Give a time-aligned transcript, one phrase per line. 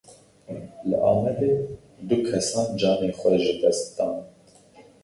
[0.87, 1.51] Li Amedê
[2.07, 4.15] du kesan canê xwe ji dest dan.